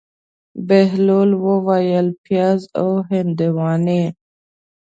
[0.67, 4.03] بهلول وویل: پیاز او هندواڼې.